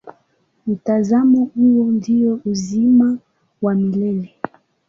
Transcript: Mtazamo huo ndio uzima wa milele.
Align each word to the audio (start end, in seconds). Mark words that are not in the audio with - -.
Mtazamo 0.67 1.37
huo 1.43 1.91
ndio 1.91 2.39
uzima 2.45 3.17
wa 3.61 3.75
milele. 3.75 4.35